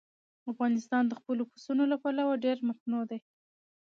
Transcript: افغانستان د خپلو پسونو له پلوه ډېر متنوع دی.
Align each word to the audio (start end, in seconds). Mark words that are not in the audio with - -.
افغانستان 0.51 1.03
د 1.07 1.13
خپلو 1.19 1.43
پسونو 1.51 1.83
له 1.91 1.97
پلوه 2.03 2.41
ډېر 2.45 2.57
متنوع 2.67 3.03
دی. 3.11 3.19